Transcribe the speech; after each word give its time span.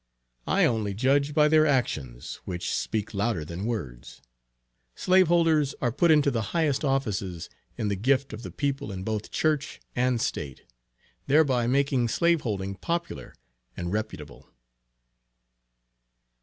I 0.47 0.65
only 0.65 0.95
judge 0.95 1.35
by 1.35 1.47
their 1.47 1.67
actions, 1.67 2.37
which 2.43 2.73
speak 2.73 3.13
louder 3.13 3.45
than 3.45 3.67
words. 3.67 4.19
Slaveholders 4.95 5.75
are 5.79 5.91
put 5.91 6.09
into 6.09 6.31
the 6.31 6.41
highest 6.57 6.83
offices 6.83 7.51
in 7.77 7.87
the 7.87 7.95
gift 7.95 8.33
of 8.33 8.41
the 8.41 8.49
people 8.49 8.91
in 8.91 9.03
both 9.03 9.29
Church 9.29 9.79
and 9.95 10.19
State, 10.19 10.63
thereby 11.27 11.67
making 11.67 12.07
slaveholding 12.07 12.73
popular 12.77 13.35
and 13.77 13.93
reputable. 13.93 14.49